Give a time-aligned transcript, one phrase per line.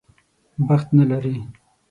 [0.67, 1.35] بخت نه لري.